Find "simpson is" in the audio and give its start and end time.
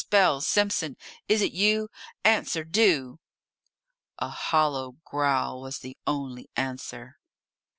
0.41-1.43